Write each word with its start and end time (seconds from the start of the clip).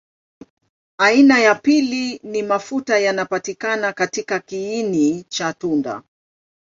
Aina 0.97 1.39
ya 1.39 1.55
pili 1.55 2.19
ni 2.23 2.41
mafuta 2.43 2.99
yanapatikana 2.99 3.93
katika 3.93 4.39
kiini 4.39 5.23
cha 5.23 5.53
tunda. 5.53 6.03